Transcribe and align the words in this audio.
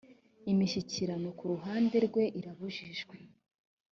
imishyikirano 0.51 1.27
ku 1.37 1.43
ruhande 1.51 1.95
rwe 2.07 2.23
irabujijwe. 2.39 3.15